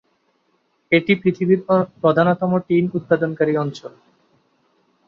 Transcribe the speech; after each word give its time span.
এটি 0.91 1.13
পৃথিবীর 1.21 1.59
প্রধানতম 2.01 2.51
টিন 2.67 2.85
উৎপাদনকারী 2.93 3.53
অঞ্চল। 3.57 3.93